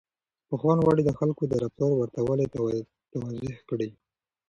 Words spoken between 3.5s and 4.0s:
کړي.